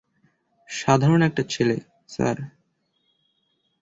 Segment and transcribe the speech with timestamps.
[0.69, 1.75] সাধারণ একটা ছেলে,
[2.09, 2.37] স্যার।